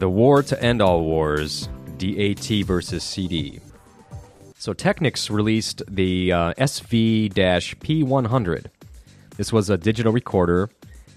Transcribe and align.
The 0.00 0.08
War 0.08 0.42
to 0.44 0.62
End 0.62 0.80
All 0.80 1.04
Wars 1.04 1.68
DAT 1.98 2.64
versus 2.64 3.04
CD. 3.04 3.60
So 4.56 4.72
Technics 4.72 5.28
released 5.28 5.82
the 5.86 6.32
uh, 6.32 6.54
SV 6.54 7.34
P100. 7.34 8.66
This 9.36 9.52
was 9.52 9.68
a 9.68 9.76
digital 9.76 10.10
recorder 10.10 10.70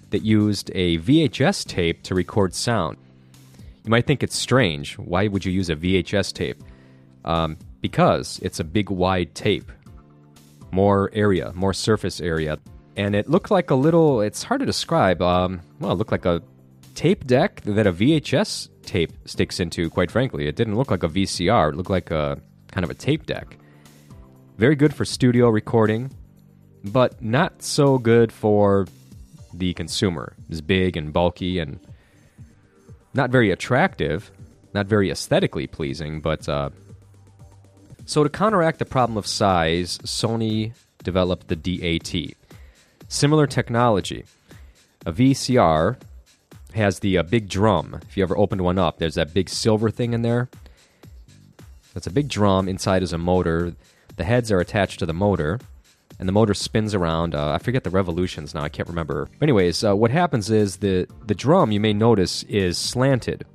that 0.09 0.23
used 0.23 0.69
a 0.75 0.97
VHS 0.97 1.65
tape 1.65 2.03
to 2.03 2.13
record 2.13 2.53
sound. 2.53 2.97
You 3.85 3.89
might 3.89 4.05
think 4.05 4.21
it's 4.21 4.35
strange. 4.35 4.97
Why 4.97 5.29
would 5.29 5.45
you 5.45 5.53
use 5.53 5.69
a 5.69 5.77
VHS 5.77 6.33
tape? 6.33 6.61
Um, 7.23 7.57
because 7.79 8.37
it's 8.43 8.59
a 8.59 8.65
big 8.65 8.89
wide 8.89 9.33
tape, 9.33 9.71
more 10.71 11.09
area, 11.13 11.53
more 11.55 11.73
surface 11.73 12.19
area. 12.19 12.59
And 12.97 13.15
it 13.15 13.29
looked 13.29 13.49
like 13.49 13.71
a 13.71 13.75
little, 13.75 14.19
it's 14.19 14.43
hard 14.43 14.59
to 14.59 14.65
describe. 14.65 15.21
Um, 15.21 15.61
well, 15.79 15.93
it 15.93 15.95
looked 15.95 16.11
like 16.11 16.25
a 16.25 16.43
tape 16.95 17.25
deck 17.25 17.61
that 17.61 17.87
a 17.87 17.93
VHS 17.93 18.67
tape 18.85 19.11
sticks 19.25 19.59
into, 19.59 19.89
quite 19.89 20.11
frankly. 20.11 20.47
It 20.47 20.55
didn't 20.55 20.75
look 20.75 20.91
like 20.91 21.03
a 21.03 21.09
VCR, 21.09 21.69
it 21.69 21.75
looked 21.75 21.89
like 21.89 22.11
a 22.11 22.39
kind 22.71 22.83
of 22.83 22.89
a 22.89 22.93
tape 22.93 23.25
deck. 23.25 23.57
Very 24.57 24.75
good 24.75 24.93
for 24.93 25.05
studio 25.05 25.49
recording, 25.49 26.11
but 26.83 27.21
not 27.21 27.63
so 27.63 27.97
good 27.97 28.31
for 28.31 28.87
the 29.53 29.73
consumer. 29.73 30.33
It's 30.49 30.61
big 30.61 30.97
and 30.97 31.13
bulky 31.13 31.59
and 31.59 31.79
not 33.13 33.29
very 33.29 33.51
attractive, 33.51 34.31
not 34.73 34.87
very 34.87 35.11
aesthetically 35.11 35.67
pleasing, 35.67 36.21
but 36.21 36.47
uh, 36.49 36.69
so 38.05 38.23
to 38.23 38.29
counteract 38.29 38.79
the 38.79 38.85
problem 38.85 39.17
of 39.17 39.25
size, 39.27 39.97
Sony 39.99 40.73
developed 41.03 41.47
the 41.47 41.55
DAT. 41.55 42.35
Similar 43.07 43.47
technology. 43.47 44.25
A 45.05 45.13
VCR 45.13 45.97
has 46.75 46.99
the 46.99 47.17
uh, 47.17 47.23
big 47.23 47.49
drum. 47.49 47.99
If 48.07 48.17
you 48.17 48.23
ever 48.23 48.37
opened 48.37 48.61
one 48.61 48.77
up, 48.77 48.97
there's 48.97 49.15
that 49.15 49.33
big 49.33 49.49
silver 49.49 49.89
thing 49.89 50.13
in 50.13 50.21
there. 50.21 50.49
That's 51.93 52.07
a 52.07 52.11
big 52.11 52.27
drum. 52.27 52.67
Inside 52.67 53.03
is 53.03 53.13
a 53.13 53.17
motor. 53.17 53.75
The 54.15 54.23
heads 54.23 54.51
are 54.51 54.59
attached 54.59 54.99
to 54.99 55.05
the 55.05 55.13
motor, 55.13 55.59
and 56.19 56.27
the 56.27 56.33
motor 56.33 56.53
spins 56.53 56.93
around. 56.93 57.35
Uh, 57.35 57.51
I 57.51 57.57
forget 57.59 57.83
the 57.83 57.89
revolutions 57.89 58.53
now. 58.53 58.63
I 58.63 58.69
can't 58.69 58.89
remember. 58.89 59.29
But 59.39 59.43
anyways, 59.43 59.83
uh, 59.83 59.95
what 59.95 60.11
happens 60.11 60.49
is 60.49 60.77
the 60.77 61.07
the 61.25 61.35
drum 61.35 61.71
you 61.71 61.79
may 61.79 61.93
notice 61.93 62.43
is 62.43 62.77
slanted. 62.77 63.45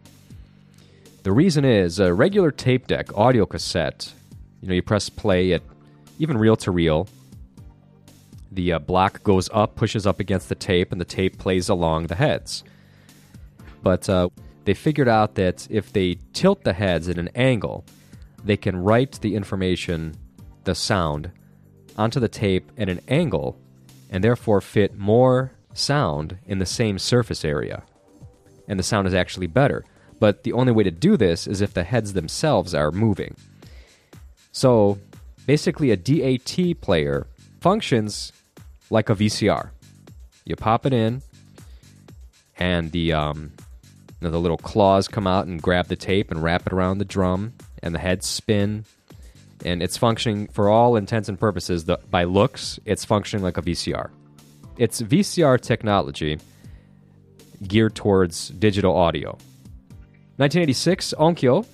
The 1.24 1.32
reason 1.32 1.64
is 1.64 1.98
a 1.98 2.14
regular 2.14 2.50
tape 2.50 2.86
deck 2.86 3.16
audio 3.16 3.44
cassette. 3.44 4.12
You 4.62 4.68
know, 4.68 4.74
you 4.74 4.82
press 4.82 5.08
play 5.08 5.52
at 5.52 5.62
even 6.18 6.38
reel 6.38 6.56
to 6.56 6.70
reel. 6.70 7.08
The 8.50 8.72
uh, 8.72 8.78
block 8.78 9.22
goes 9.22 9.50
up, 9.52 9.76
pushes 9.76 10.06
up 10.06 10.20
against 10.20 10.48
the 10.48 10.54
tape, 10.54 10.90
and 10.90 11.00
the 11.00 11.04
tape 11.04 11.38
plays 11.38 11.68
along 11.68 12.06
the 12.06 12.14
heads. 12.14 12.64
But 13.82 14.08
uh, 14.08 14.28
they 14.64 14.74
figured 14.74 15.08
out 15.08 15.34
that 15.36 15.66
if 15.70 15.92
they 15.92 16.18
tilt 16.32 16.64
the 16.64 16.72
heads 16.72 17.08
at 17.08 17.18
an 17.18 17.28
angle, 17.34 17.84
they 18.44 18.56
can 18.56 18.76
write 18.76 19.20
the 19.20 19.34
information, 19.34 20.14
the 20.64 20.74
sound, 20.74 21.30
onto 21.96 22.20
the 22.20 22.28
tape 22.28 22.70
at 22.78 22.88
an 22.88 23.00
angle 23.08 23.58
and 24.10 24.22
therefore 24.22 24.60
fit 24.60 24.96
more 24.96 25.52
sound 25.74 26.38
in 26.46 26.58
the 26.58 26.66
same 26.66 26.98
surface 26.98 27.44
area. 27.44 27.82
And 28.66 28.78
the 28.78 28.84
sound 28.84 29.06
is 29.06 29.14
actually 29.14 29.46
better. 29.46 29.84
But 30.20 30.42
the 30.42 30.52
only 30.52 30.72
way 30.72 30.82
to 30.84 30.90
do 30.90 31.16
this 31.16 31.46
is 31.46 31.60
if 31.60 31.74
the 31.74 31.84
heads 31.84 32.12
themselves 32.12 32.74
are 32.74 32.90
moving. 32.90 33.36
So 34.52 34.98
basically, 35.46 35.90
a 35.90 35.96
DAT 35.96 36.80
player 36.80 37.26
functions 37.60 38.32
like 38.90 39.08
a 39.10 39.14
VCR. 39.14 39.70
You 40.44 40.56
pop 40.56 40.86
it 40.86 40.92
in, 40.92 41.22
and 42.58 42.90
the 42.90 43.12
um, 43.12 43.52
know, 44.20 44.30
the 44.30 44.40
little 44.40 44.58
claws 44.58 45.08
come 45.08 45.26
out 45.26 45.46
and 45.46 45.62
grab 45.62 45.86
the 45.86 45.96
tape 45.96 46.30
and 46.30 46.42
wrap 46.42 46.66
it 46.66 46.72
around 46.72 46.98
the 46.98 47.04
drum, 47.04 47.54
and 47.82 47.94
the 47.94 47.98
heads 47.98 48.26
spin. 48.26 48.84
And 49.64 49.82
it's 49.82 49.96
functioning 49.96 50.48
for 50.48 50.68
all 50.68 50.96
intents 50.96 51.28
and 51.28 51.38
purposes. 51.38 51.84
The, 51.84 51.98
by 52.10 52.24
looks, 52.24 52.78
it's 52.84 53.04
functioning 53.04 53.42
like 53.42 53.58
a 53.58 53.62
VCR. 53.62 54.10
It's 54.76 55.02
VCR 55.02 55.60
technology 55.60 56.38
geared 57.66 57.94
towards 57.94 58.50
digital 58.50 58.96
audio. 58.96 59.30
1986, 60.36 61.14
Onkyo, 61.18 61.66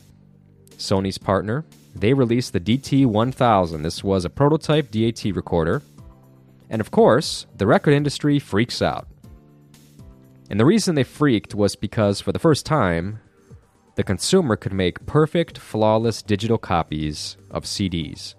Sony's 0.78 1.18
partner, 1.18 1.64
they 1.94 2.14
released 2.14 2.52
the 2.52 2.60
DT1000. 2.60 3.82
This 3.82 4.02
was 4.02 4.24
a 4.24 4.30
prototype 4.30 4.90
DAT 4.90 5.24
recorder. 5.34 5.82
And 6.70 6.80
of 6.80 6.90
course, 6.90 7.46
the 7.56 7.66
record 7.66 7.92
industry 7.92 8.38
freaks 8.38 8.80
out. 8.80 9.06
And 10.50 10.60
the 10.60 10.64
reason 10.64 10.94
they 10.94 11.04
freaked 11.04 11.54
was 11.54 11.76
because 11.76 12.20
for 12.20 12.32
the 12.32 12.38
first 12.38 12.66
time, 12.66 13.20
the 13.96 14.02
consumer 14.02 14.56
could 14.56 14.72
make 14.72 15.06
perfect, 15.06 15.58
flawless 15.58 16.22
digital 16.22 16.58
copies 16.58 17.36
of 17.50 17.64
CDs. 17.64 18.34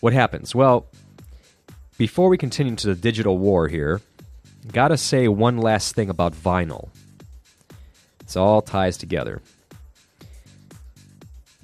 What 0.00 0.12
happens? 0.12 0.54
Well, 0.54 0.86
before 1.98 2.28
we 2.28 2.36
continue 2.36 2.76
to 2.76 2.88
the 2.88 2.94
digital 2.94 3.38
war 3.38 3.68
here, 3.68 4.02
gotta 4.72 4.98
say 4.98 5.28
one 5.28 5.56
last 5.56 5.94
thing 5.94 6.10
about 6.10 6.34
vinyl. 6.34 6.90
It 8.20 8.36
all 8.36 8.60
ties 8.60 8.98
together. 8.98 9.40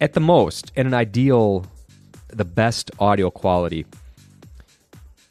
At 0.00 0.14
the 0.14 0.20
most, 0.20 0.72
in 0.74 0.86
an 0.86 0.94
ideal, 0.94 1.66
the 2.28 2.44
best 2.44 2.90
audio 2.98 3.30
quality, 3.30 3.84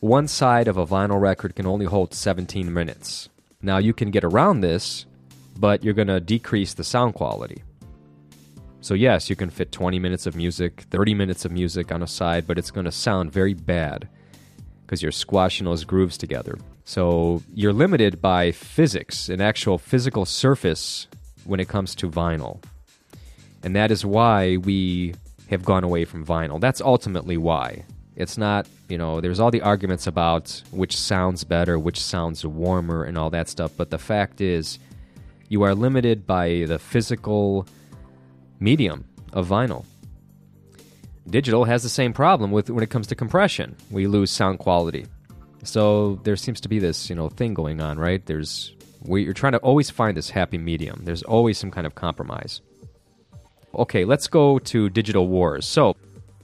one 0.01 0.27
side 0.27 0.67
of 0.67 0.77
a 0.77 0.85
vinyl 0.85 1.21
record 1.21 1.55
can 1.55 1.67
only 1.67 1.85
hold 1.85 2.13
17 2.13 2.73
minutes. 2.73 3.29
Now, 3.61 3.77
you 3.77 3.93
can 3.93 4.09
get 4.09 4.23
around 4.23 4.61
this, 4.61 5.05
but 5.59 5.83
you're 5.83 5.93
going 5.93 6.07
to 6.07 6.19
decrease 6.19 6.73
the 6.73 6.83
sound 6.83 7.13
quality. 7.13 7.61
So, 8.81 8.95
yes, 8.95 9.29
you 9.29 9.35
can 9.35 9.51
fit 9.51 9.71
20 9.71 9.99
minutes 9.99 10.25
of 10.25 10.35
music, 10.35 10.85
30 10.89 11.13
minutes 11.13 11.45
of 11.45 11.51
music 11.51 11.91
on 11.91 12.01
a 12.01 12.07
side, 12.07 12.47
but 12.47 12.57
it's 12.57 12.71
going 12.71 12.85
to 12.85 12.91
sound 12.91 13.31
very 13.31 13.53
bad 13.53 14.09
because 14.83 15.03
you're 15.03 15.11
squashing 15.11 15.65
those 15.65 15.83
grooves 15.83 16.17
together. 16.17 16.57
So, 16.83 17.43
you're 17.53 17.71
limited 17.71 18.19
by 18.19 18.53
physics, 18.53 19.29
an 19.29 19.39
actual 19.39 19.77
physical 19.77 20.25
surface 20.25 21.07
when 21.45 21.59
it 21.59 21.67
comes 21.67 21.93
to 21.95 22.09
vinyl. 22.09 22.59
And 23.61 23.75
that 23.75 23.91
is 23.91 24.03
why 24.03 24.57
we 24.57 25.13
have 25.51 25.63
gone 25.63 25.83
away 25.83 26.05
from 26.05 26.25
vinyl. 26.25 26.59
That's 26.59 26.81
ultimately 26.81 27.37
why. 27.37 27.85
It's 28.21 28.37
not, 28.37 28.67
you 28.87 28.97
know, 28.97 29.19
there's 29.19 29.39
all 29.39 29.49
the 29.49 29.61
arguments 29.61 30.05
about 30.05 30.61
which 30.71 30.95
sounds 30.95 31.43
better, 31.43 31.79
which 31.79 31.99
sounds 31.99 32.45
warmer, 32.45 33.03
and 33.03 33.17
all 33.17 33.31
that 33.31 33.49
stuff. 33.49 33.71
But 33.75 33.89
the 33.89 33.97
fact 33.97 34.41
is, 34.41 34.77
you 35.49 35.63
are 35.63 35.73
limited 35.73 36.27
by 36.27 36.65
the 36.67 36.77
physical 36.77 37.67
medium 38.59 39.05
of 39.33 39.47
vinyl. 39.47 39.85
Digital 41.29 41.65
has 41.65 41.81
the 41.81 41.89
same 41.89 42.13
problem 42.13 42.51
with 42.51 42.69
when 42.69 42.83
it 42.83 42.89
comes 42.91 43.07
to 43.07 43.15
compression. 43.15 43.75
We 43.89 44.05
lose 44.05 44.29
sound 44.29 44.59
quality. 44.59 45.07
So 45.63 46.19
there 46.23 46.35
seems 46.35 46.61
to 46.61 46.69
be 46.69 46.79
this, 46.79 47.09
you 47.09 47.15
know, 47.15 47.29
thing 47.29 47.53
going 47.53 47.81
on, 47.81 47.97
right? 47.97 48.25
There's 48.25 48.75
we, 49.03 49.23
you're 49.23 49.33
trying 49.33 49.53
to 49.53 49.59
always 49.59 49.89
find 49.89 50.15
this 50.15 50.29
happy 50.29 50.57
medium. 50.57 51.01
There's 51.03 51.23
always 51.23 51.57
some 51.57 51.71
kind 51.71 51.87
of 51.87 51.95
compromise. 51.95 52.61
Okay, 53.73 54.05
let's 54.05 54.27
go 54.27 54.59
to 54.59 54.89
digital 54.89 55.27
wars. 55.27 55.65
So, 55.65 55.95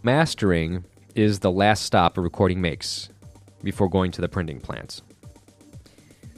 mastering 0.01 0.85
is 1.17 1.39
the 1.39 1.51
last 1.51 1.83
stop 1.83 2.17
a 2.17 2.21
recording 2.21 2.61
makes 2.61 3.09
before 3.63 3.89
going 3.89 4.11
to 4.11 4.21
the 4.21 4.29
printing 4.29 4.59
plant. 4.59 5.01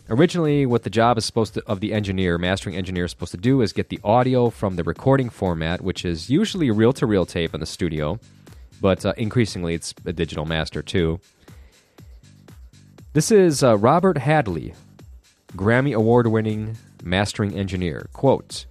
Originally, 0.10 0.66
what 0.66 0.84
the 0.84 0.90
job 0.90 1.18
is 1.18 1.26
supposed 1.26 1.54
to, 1.54 1.64
of 1.68 1.82
the 1.82 1.94
engineer, 1.94 2.38
mastering 2.38 2.76
engineer, 2.76 3.06
is 3.06 3.12
supposed 3.12 3.32
to 3.32 3.38
do 3.38 3.62
is 3.62 3.74
get 3.74 3.90
the 3.90 4.00
audio 4.04 4.50
from 4.50 4.78
the 4.78 4.84
recording 4.84 5.30
format, 5.30 5.82
which 5.82 6.06
is 6.06 6.30
usually 6.30 6.72
reel 6.72 6.94
to 6.94 7.06
reel 7.06 7.26
tape 7.26 7.54
in 7.54 7.60
the 7.60 7.66
studio, 7.66 8.20
but 8.82 9.06
uh, 9.06 9.14
increasingly 9.18 9.76
it's 9.76 9.94
a 10.06 10.14
digital 10.14 10.46
master 10.46 10.82
too. 10.82 11.20
This 13.14 13.32
is 13.32 13.62
uh, 13.62 13.78
Robert 13.78 14.18
Hadley, 14.18 14.74
Grammy 15.54 15.94
Award 15.94 16.28
winning 16.28 16.78
mastering 17.04 17.54
engineer. 17.54 18.08
Quote 18.14 18.66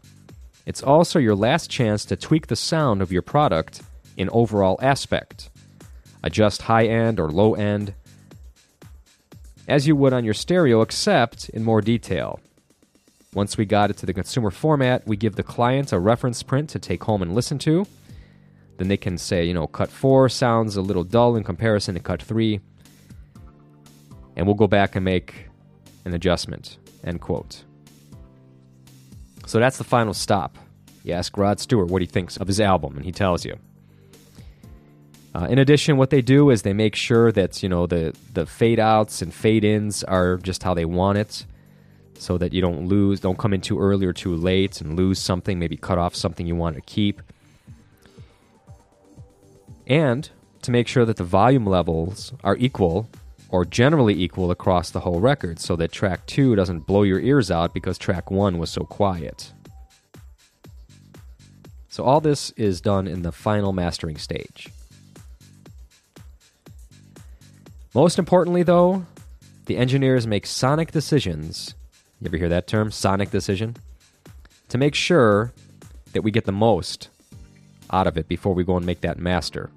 It's 0.65 0.83
also 0.83 1.19
your 1.19 1.37
last 1.37 1.71
chance 1.71 2.05
to 2.07 2.17
tweak 2.17 2.47
the 2.47 2.57
sound 2.57 3.03
of 3.03 3.13
your 3.13 3.23
product 3.23 3.83
in 4.17 4.31
overall 4.31 4.79
aspect 4.83 5.51
adjust 6.29 6.63
high 6.63 6.87
end 6.87 7.19
or 7.19 7.31
low 7.31 7.55
end, 7.55 7.95
as 9.67 9.87
you 9.89 9.97
would 9.97 10.13
on 10.13 10.25
your 10.25 10.35
stereo, 10.35 10.83
except 10.83 11.49
in 11.49 11.65
more 11.65 11.81
detail. 11.81 12.39
Once 13.35 13.59
we 13.59 13.65
got 13.65 13.91
it 13.91 13.97
to 13.97 14.07
the 14.07 14.15
consumer 14.15 14.51
format, 14.51 15.07
we 15.07 15.17
give 15.17 15.37
the 15.37 15.43
client 15.43 15.93
a 15.93 15.99
reference 15.99 16.43
print 16.43 16.71
to 16.71 16.79
take 16.79 17.03
home 17.05 17.23
and 17.23 17.35
listen 17.35 17.59
to. 17.59 17.87
Then 18.77 18.89
they 18.89 18.97
can 18.97 19.19
say, 19.19 19.45
you 19.45 19.55
know, 19.55 19.67
cut 19.67 19.91
4 19.91 20.29
sounds 20.29 20.77
a 20.77 20.83
little 20.83 21.05
dull 21.05 21.35
in 21.35 21.45
comparison 21.45 21.95
to 21.95 22.01
cut 22.01 22.23
3. 22.23 22.61
And 24.37 24.47
we'll 24.47 24.55
go 24.55 24.69
back 24.69 24.97
and 24.97 25.05
make 25.05 25.49
an 26.05 26.15
adjustment. 26.15 26.79
End 27.05 27.21
quote. 27.21 27.65
So 29.47 29.59
that's 29.59 29.79
the 29.79 29.85
final 29.85 30.15
stop. 30.15 30.57
You 31.05 31.15
ask 31.15 31.37
Rod 31.37 31.59
Stewart 31.59 31.89
what 31.89 32.03
he 32.03 32.07
thinks 32.07 32.37
of 32.37 32.47
his 32.47 32.61
album, 32.61 32.97
and 32.97 33.05
he 33.05 33.13
tells 33.13 33.45
you. 33.45 33.59
Uh, 35.35 35.47
in 35.51 35.59
addition, 35.59 35.97
what 35.97 36.11
they 36.11 36.23
do 36.23 36.51
is 36.51 36.63
they 36.63 36.73
make 36.73 36.95
sure 36.95 37.31
that 37.33 37.63
you 37.63 37.69
know 37.69 37.87
the 37.87 38.15
the 38.33 38.47
fade 38.47 38.81
outs 38.81 39.23
and 39.23 39.33
fade 39.33 39.65
ins 39.65 40.03
are 40.05 40.39
just 40.39 40.63
how 40.63 40.75
they 40.75 40.85
want 40.85 41.19
it. 41.19 41.45
so 42.19 42.37
that 42.37 42.53
you 42.53 42.61
don't 42.61 42.89
lose, 42.89 43.21
don't 43.21 43.39
come 43.39 43.55
in 43.55 43.61
too 43.61 43.79
early 43.79 44.05
or 44.05 44.13
too 44.13 44.35
late 44.35 44.81
and 44.81 44.97
lose 44.97 45.19
something, 45.19 45.59
maybe 45.59 45.77
cut 45.77 45.99
off 45.99 46.15
something 46.15 46.47
you 46.47 46.57
want 46.57 46.75
to 46.75 46.83
keep. 46.83 47.23
And 49.87 50.29
to 50.63 50.71
make 50.71 50.89
sure 50.89 51.05
that 51.05 51.17
the 51.17 51.25
volume 51.25 51.65
levels 51.65 52.33
are 52.45 52.57
equal 52.57 53.09
or 53.49 53.65
generally 53.65 54.21
equal 54.21 54.51
across 54.51 54.91
the 54.91 55.01
whole 55.01 55.21
record 55.21 55.59
so 55.59 55.77
that 55.77 55.93
track 55.93 56.27
2 56.27 56.57
doesn't 56.57 56.81
blow 56.81 57.03
your 57.03 57.21
ears 57.21 57.51
out 57.51 57.73
because 57.73 57.97
track 57.97 58.31
1 58.31 58.59
was 58.59 58.69
so 58.69 58.83
quiet. 58.83 59.53
So 61.89 62.05
all 62.05 62.21
this 62.21 62.51
is 62.51 62.81
done 62.81 63.07
in 63.07 63.23
the 63.23 63.33
final 63.33 63.73
mastering 63.73 64.19
stage. 64.19 64.69
Most 67.95 68.19
importantly, 68.19 68.63
though, 68.63 69.07
the 69.67 69.77
engineers 69.77 70.27
make 70.27 70.47
sonic 70.47 70.93
decisions. 70.93 71.75
You 72.21 72.27
ever 72.27 72.37
hear 72.37 72.49
that 72.49 72.67
term, 72.67 72.91
sonic 72.91 73.31
decision? 73.31 73.77
To 74.69 74.79
make 74.79 74.95
sure 74.95 75.53
that 76.13 76.23
we 76.23 76.31
get 76.31 76.45
the 76.45 76.53
most 76.53 77.09
out 77.91 78.07
of 78.07 78.19
it 78.19 78.29
before 78.29 78.55
we 78.55 78.65
go 78.65 78.77
and 78.77 78.85
make 78.85 79.01
that 79.01 79.19
master. 79.19 79.71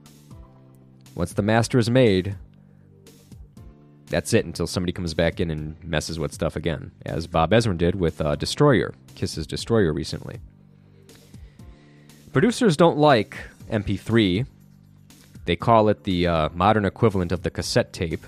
Once 1.15 1.33
the 1.33 1.41
master 1.41 1.77
is 1.77 1.89
made, 1.89 2.35
that's 4.07 4.33
it 4.33 4.45
until 4.45 4.67
somebody 4.67 4.91
comes 4.91 5.13
back 5.13 5.39
in 5.39 5.49
and 5.49 5.81
messes 5.83 6.19
with 6.19 6.33
stuff 6.33 6.55
again, 6.55 6.91
as 7.05 7.27
Bob 7.27 7.51
Ezrin 7.51 7.77
did 7.77 7.95
with 7.95 8.19
uh, 8.21 8.35
Destroyer, 8.35 8.93
Kiss's 9.15 9.47
Destroyer 9.47 9.93
recently. 9.93 10.39
Producers 12.33 12.77
don't 12.77 12.97
like 12.97 13.37
MP3 13.69 14.45
they 15.45 15.55
call 15.55 15.89
it 15.89 16.03
the 16.03 16.27
uh, 16.27 16.49
modern 16.53 16.85
equivalent 16.85 17.31
of 17.31 17.41
the 17.43 17.49
cassette 17.49 17.93
tape. 17.93 18.25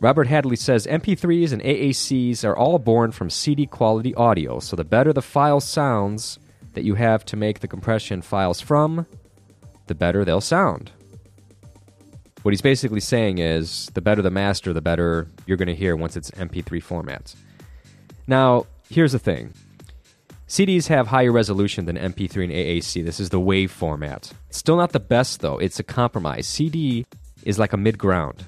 Robert 0.00 0.26
Hadley 0.26 0.56
says 0.56 0.86
MP3s 0.86 1.52
and 1.52 1.62
AACs 1.62 2.44
are 2.44 2.56
all 2.56 2.78
born 2.80 3.12
from 3.12 3.30
CD 3.30 3.66
quality 3.66 4.14
audio, 4.14 4.58
so 4.58 4.74
the 4.74 4.84
better 4.84 5.12
the 5.12 5.22
file 5.22 5.60
sounds 5.60 6.40
that 6.72 6.84
you 6.84 6.96
have 6.96 7.24
to 7.26 7.36
make 7.36 7.60
the 7.60 7.68
compression 7.68 8.20
files 8.20 8.60
from, 8.60 9.06
the 9.86 9.94
better 9.94 10.24
they'll 10.24 10.40
sound. 10.40 10.90
What 12.42 12.50
he's 12.50 12.62
basically 12.62 12.98
saying 12.98 13.38
is 13.38 13.86
the 13.94 14.00
better 14.00 14.22
the 14.22 14.30
master, 14.30 14.72
the 14.72 14.80
better 14.80 15.28
you're 15.46 15.56
going 15.56 15.68
to 15.68 15.74
hear 15.74 15.94
once 15.94 16.16
it's 16.16 16.32
MP3 16.32 16.82
formats. 16.82 17.36
Now, 18.26 18.66
here's 18.88 19.12
the 19.12 19.20
thing 19.20 19.52
CDs 20.52 20.88
have 20.88 21.06
higher 21.06 21.32
resolution 21.32 21.86
than 21.86 21.96
MP3 21.96 22.44
and 22.44 22.52
AAC. 22.52 23.02
This 23.02 23.20
is 23.20 23.30
the 23.30 23.40
WAV 23.40 23.70
format. 23.70 24.30
Still 24.50 24.76
not 24.76 24.92
the 24.92 25.00
best, 25.00 25.40
though. 25.40 25.56
It's 25.56 25.80
a 25.80 25.82
compromise. 25.82 26.46
CD 26.46 27.06
is 27.42 27.58
like 27.58 27.72
a 27.72 27.78
mid 27.78 27.96
ground. 27.96 28.44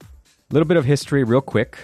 A 0.00 0.04
little 0.50 0.66
bit 0.66 0.76
of 0.76 0.84
history, 0.84 1.22
real 1.22 1.40
quick. 1.40 1.78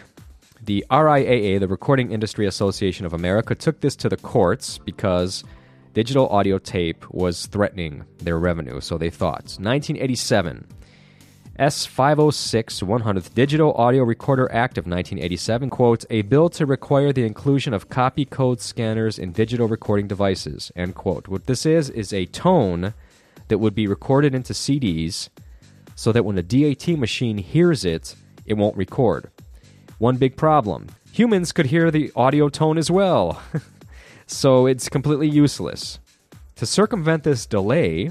The 0.65 0.85
RIAA, 0.91 1.61
the 1.61 1.69
Recording 1.69 2.11
Industry 2.11 2.45
Association 2.45 3.07
of 3.07 3.13
America, 3.13 3.55
took 3.55 3.81
this 3.83 3.95
to 3.97 4.09
the 4.09 4.17
courts 4.17 4.79
because 4.79 5.45
digital 5.93 6.27
audio 6.31 6.59
tape 6.59 7.09
was 7.13 7.47
threatening 7.47 8.05
their 8.19 8.41
revenue, 8.41 8.81
so 8.81 8.99
they 8.99 9.11
thought. 9.11 9.45
1987. 9.61 10.67
S506 11.59 12.83
100th 12.83 13.33
Digital 13.33 13.73
Audio 13.75 14.03
Recorder 14.03 14.51
Act 14.51 14.77
of 14.77 14.87
1987 14.87 15.71
quotes 15.71 16.05
a 16.11 16.23
bill 16.23 16.49
to 16.49 16.67
require 16.67 17.13
the 17.13 17.25
inclusion 17.25 17.73
of 17.73 17.89
copy 17.89 18.25
code 18.25 18.61
scanners 18.61 19.21
in 19.21 19.31
digital 19.31 19.69
recording 19.69 20.09
devices 20.09 20.73
end 20.75 20.97
quote. 20.97 21.29
What 21.29 21.47
this 21.47 21.65
is 21.65 21.91
is 21.91 22.13
a 22.13 22.27
tone 22.27 22.93
that 23.49 23.59
would 23.59 23.75
be 23.75 23.87
recorded 23.87 24.35
into 24.35 24.53
CDs 24.53 25.29
so 25.95 26.11
that 26.11 26.25
when 26.25 26.39
a 26.39 26.43
DAT 26.43 26.89
machine 26.99 27.39
hears 27.39 27.85
it 27.85 28.17
it 28.47 28.55
won't 28.55 28.77
record. 28.77 29.31
One 29.99 30.17
big 30.17 30.37
problem 30.37 30.89
humans 31.13 31.53
could 31.53 31.67
hear 31.67 31.93
the 31.93 32.11
audio 32.17 32.49
tone 32.49 32.79
as 32.79 32.91
well. 32.91 33.41
So 34.27 34.67
it's 34.67 34.89
completely 34.89 35.29
useless. 35.29 35.99
To 36.57 36.67
circumvent 36.67 37.25
this 37.25 37.47
delay 37.47 38.11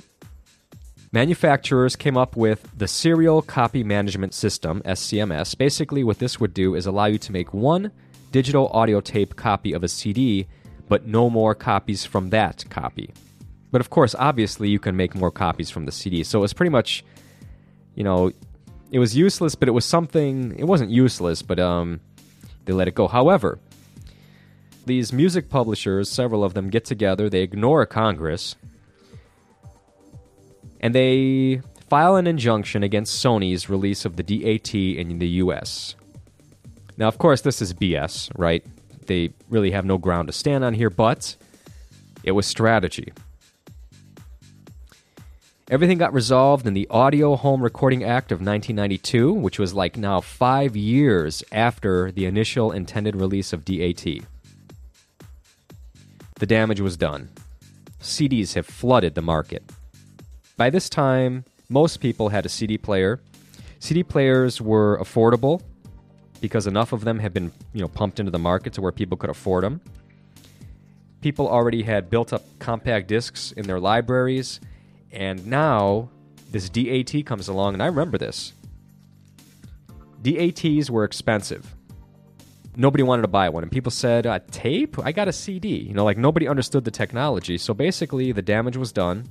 Manufacturers 1.13 1.95
came 1.95 2.17
up 2.17 2.35
with 2.35 2.67
the 2.75 2.87
Serial 2.87 3.43
Copy 3.43 3.83
Management 3.83 4.33
System, 4.33 4.81
SCMS. 4.83 5.55
Basically, 5.55 6.03
what 6.03 6.17
this 6.17 6.39
would 6.39 6.55
do 6.55 6.73
is 6.73 6.87
allow 6.87 7.05
you 7.05 7.19
to 7.19 7.31
make 7.31 7.53
one 7.53 7.91
digital 8.31 8.67
audio 8.69 8.99
tape 8.99 9.35
copy 9.35 9.73
of 9.73 9.83
a 9.83 9.87
CD, 9.87 10.47
but 10.89 11.05
no 11.05 11.29
more 11.29 11.53
copies 11.53 12.03
from 12.03 12.31
that 12.31 12.65
copy. 12.71 13.13
But 13.69 13.79
of 13.79 13.91
course, 13.91 14.15
obviously, 14.17 14.69
you 14.69 14.79
can 14.79 14.97
make 14.97 15.13
more 15.13 15.29
copies 15.29 15.69
from 15.69 15.85
the 15.85 15.91
CD. 15.91 16.23
So 16.23 16.39
it 16.39 16.41
was 16.41 16.53
pretty 16.53 16.71
much, 16.71 17.05
you 17.93 18.03
know, 18.03 18.31
it 18.89 18.97
was 18.97 19.15
useless, 19.15 19.53
but 19.53 19.67
it 19.67 19.73
was 19.73 19.85
something. 19.85 20.57
It 20.57 20.65
wasn't 20.65 20.89
useless, 20.89 21.43
but 21.43 21.59
um, 21.59 21.99
they 22.65 22.73
let 22.73 22.87
it 22.87 22.95
go. 22.95 23.07
However, 23.07 23.59
these 24.87 25.13
music 25.13 25.47
publishers, 25.47 26.09
several 26.09 26.43
of 26.43 26.55
them, 26.55 26.71
get 26.71 26.85
together. 26.85 27.29
They 27.29 27.43
ignore 27.43 27.85
Congress 27.85 28.55
and 30.83 30.93
they 30.93 31.61
file 31.89 32.17
an 32.17 32.27
injunction 32.27 32.83
against 32.83 33.23
Sony's 33.23 33.69
release 33.69 34.03
of 34.03 34.17
the 34.17 34.23
DAT 34.23 34.75
in 34.75 35.17
the 35.17 35.27
US. 35.27 35.95
Now, 36.97 37.07
of 37.07 37.17
course, 37.17 37.39
this 37.39 37.61
is 37.61 37.73
BS, 37.73 38.29
right? 38.37 38.65
They 39.07 39.31
really 39.49 39.71
have 39.71 39.85
no 39.85 39.97
ground 39.97 40.27
to 40.27 40.33
stand 40.33 40.65
on 40.65 40.73
here, 40.73 40.89
but 40.89 41.37
it 42.25 42.33
was 42.33 42.45
strategy. 42.45 43.13
Everything 45.69 45.97
got 45.97 46.13
resolved 46.13 46.67
in 46.67 46.73
the 46.73 46.87
Audio 46.89 47.37
Home 47.37 47.63
Recording 47.63 48.03
Act 48.03 48.33
of 48.33 48.39
1992, 48.39 49.31
which 49.31 49.57
was 49.57 49.73
like 49.73 49.95
now 49.95 50.19
five 50.19 50.75
years 50.75 51.45
after 51.53 52.11
the 52.11 52.25
initial 52.25 52.73
intended 52.73 53.15
release 53.15 53.53
of 53.53 53.63
DAT. 53.63 54.05
The 56.35 56.45
damage 56.45 56.81
was 56.81 56.97
done. 56.97 57.29
CDs 58.01 58.55
have 58.55 58.65
flooded 58.65 59.15
the 59.15 59.21
market. 59.21 59.63
By 60.55 60.69
this 60.69 60.87
time, 60.87 61.45
most 61.69 61.97
people 61.97 62.29
had 62.29 62.45
a 62.45 62.49
CD 62.49 62.77
player. 62.77 63.19
CD 63.79 64.03
players 64.03 64.61
were 64.61 64.99
affordable 64.99 65.61
because 66.41 66.67
enough 66.67 66.93
of 66.93 67.03
them 67.03 67.19
had 67.19 67.33
been, 67.33 67.51
you 67.73 67.81
know, 67.81 67.87
pumped 67.87 68.19
into 68.19 68.31
the 68.31 68.39
market 68.39 68.73
to 68.73 68.81
where 68.81 68.91
people 68.91 69.17
could 69.17 69.31
afford 69.31 69.63
them. 69.63 69.81
People 71.21 71.47
already 71.47 71.81
had 71.81 72.09
built 72.09 72.33
up 72.33 72.43
compact 72.59 73.07
discs 73.07 73.51
in 73.53 73.65
their 73.65 73.79
libraries, 73.79 74.59
and 75.11 75.47
now 75.47 76.09
this 76.51 76.69
DAT 76.69 77.25
comes 77.25 77.47
along, 77.47 77.73
and 77.73 77.81
I 77.81 77.87
remember 77.87 78.17
this. 78.17 78.53
DATs 80.21 80.89
were 80.89 81.03
expensive. 81.03 81.75
Nobody 82.75 83.03
wanted 83.03 83.23
to 83.23 83.27
buy 83.27 83.49
one, 83.49 83.63
and 83.63 83.71
people 83.71 83.91
said, 83.91 84.27
uh, 84.27 84.39
"Tape? 84.51 84.99
I 84.99 85.11
got 85.11 85.27
a 85.27 85.33
CD." 85.33 85.77
You 85.77 85.93
know, 85.93 86.03
like 86.03 86.17
nobody 86.17 86.47
understood 86.47 86.83
the 86.83 86.91
technology. 86.91 87.57
So 87.57 87.73
basically, 87.73 88.31
the 88.31 88.41
damage 88.41 88.77
was 88.77 88.91
done 88.91 89.29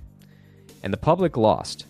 and 0.82 0.92
the 0.92 0.98
public 0.98 1.36
lost. 1.36 1.86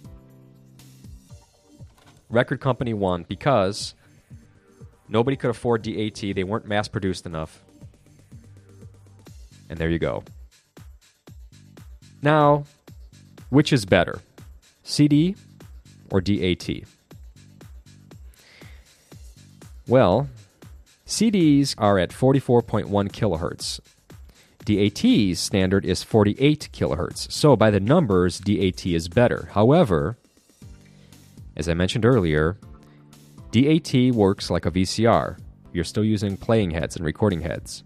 Record 2.29 2.61
company 2.61 2.95
won 2.95 3.25
because 3.29 3.95
nobody 5.09 5.37
could 5.37 5.51
afford 5.51 5.83
DAT, 5.83 6.21
they 6.21 6.45
weren't 6.45 6.67
mass 6.67 6.89
produced 6.89 7.27
enough. 7.27 7.63
And 9.69 9.79
there 9.79 9.91
you 9.91 9.99
go. 9.99 10.25
Now, 12.23 12.65
which 13.51 13.73
is 13.73 13.85
better, 13.85 14.21
CD 14.83 15.35
or 16.11 16.21
DAT? 16.21 16.69
Well, 19.89 20.29
CDs 21.07 21.75
are 21.77 21.99
at 21.99 22.11
44.1 22.11 22.87
kilohertz, 23.11 23.81
DAT's 24.65 25.41
standard 25.41 25.85
is 25.85 26.03
48 26.03 26.69
kilohertz. 26.73 27.31
So 27.31 27.57
by 27.57 27.71
the 27.71 27.81
numbers, 27.81 28.39
DAT 28.39 28.87
is 28.87 29.09
better. 29.09 29.49
However, 29.53 30.17
as 31.57 31.69
I 31.69 31.75
mentioned 31.75 32.05
earlier, 32.05 32.57
DAT 33.51 34.15
works 34.15 34.51
like 34.51 34.67
a 34.67 34.71
VCR. 34.71 35.39
You're 35.73 35.85
still 35.85 36.05
using 36.05 36.37
playing 36.37 36.71
heads 36.71 36.97
and 36.97 37.05
recording 37.05 37.41
heads. 37.41 37.83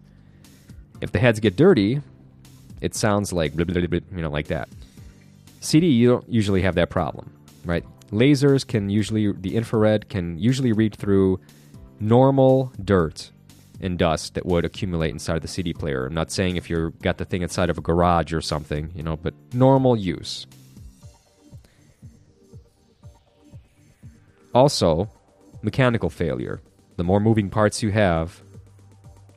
If 1.01 1.13
the 1.13 1.19
heads 1.19 1.41
get 1.41 1.57
dirty, 1.57 2.01
it 2.81 2.95
sounds 2.95 3.33
like 3.33 3.55
blah, 3.55 3.65
blah, 3.65 3.87
blah, 3.87 4.01
you 4.15 4.23
know 4.23 4.31
like 4.31 4.49
that. 4.49 4.69
CD 5.61 5.89
you 5.89 6.09
don't 6.09 6.29
usually 6.29 6.63
have 6.63 6.75
that 6.75 6.91
problem, 6.91 7.33
right? 7.65 7.85
Lasers 8.13 8.67
can 8.67 8.89
usually 8.89 9.33
the 9.33 9.57
infrared 9.57 10.09
can 10.09 10.39
usually 10.39 10.73
read 10.73 10.95
through 10.95 11.41
normal 11.99 12.73
dirt 12.85 13.31
and 13.81 13.99
dust 13.99 14.35
that 14.35 14.47
would 14.47 14.65
accumulate 14.65 15.11
inside 15.11 15.37
of 15.37 15.43
the 15.43 15.49
CD 15.49 15.73
player. 15.73 16.07
I'm 16.07 16.15
not 16.15 16.31
saying 16.31 16.57
if 16.57 16.71
you've 16.71 16.99
got 17.01 17.19
the 17.19 17.25
thing 17.25 17.43
inside 17.43 17.71
of 17.71 17.79
a 17.79 17.81
garage 17.81 18.33
or 18.33 18.41
something, 18.41 18.91
you 18.95 19.03
know, 19.03 19.17
but 19.17 19.35
normal 19.53 19.97
use. 19.97 20.47
Also, 24.55 25.11
mechanical 25.63 26.09
failure. 26.09 26.61
The 26.97 27.05
more 27.05 27.21
moving 27.21 27.51
parts 27.51 27.83
you 27.83 27.91
have, 27.93 28.41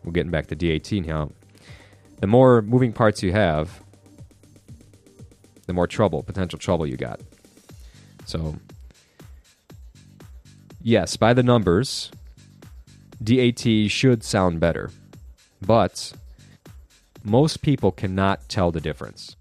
we're 0.04 0.14
getting 0.14 0.32
back 0.32 0.48
to 0.48 0.56
DAT 0.56 0.92
now. 1.06 1.32
The 2.22 2.28
more 2.28 2.62
moving 2.62 2.94
parts 2.94 3.22
you 3.22 3.34
have, 3.34 3.82
the 5.68 5.74
more 5.74 5.88
trouble, 5.88 6.24
potential 6.24 6.58
trouble 6.58 6.88
you 6.88 6.98
got. 6.98 7.20
So, 8.26 8.56
yes, 10.82 11.18
by 11.18 11.34
the 11.34 11.44
numbers, 11.44 12.12
DAT 13.22 13.90
should 13.90 14.24
sound 14.24 14.60
better. 14.60 14.92
But 15.62 16.14
most 17.24 17.62
people 17.62 17.92
cannot 17.92 18.48
tell 18.48 18.72
the 18.72 18.82
difference. 18.82 19.36